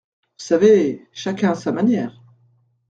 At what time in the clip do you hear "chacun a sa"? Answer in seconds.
1.11-1.71